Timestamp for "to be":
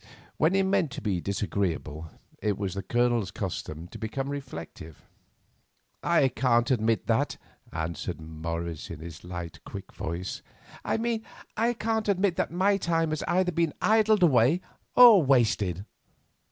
0.93-1.21